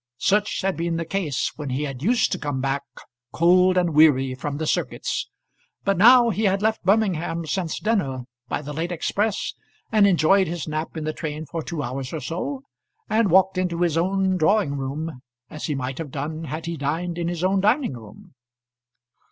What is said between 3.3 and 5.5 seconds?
cold and weary from the circuits;